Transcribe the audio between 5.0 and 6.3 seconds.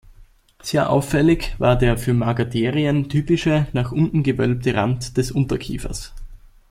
des Unterkiefers.